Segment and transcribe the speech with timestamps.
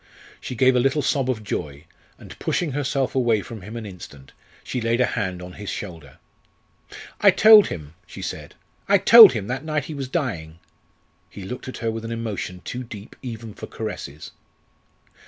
[0.39, 1.85] She gave a little sob of joy,
[2.17, 4.31] and pushing herself away from him an instant,
[4.63, 6.17] she laid a hand on his shoulder.
[7.19, 8.55] "I told him," she said
[8.89, 10.57] "I told him, that night he was dying."
[11.29, 14.31] He looked at her with an emotion too deep even for caresses.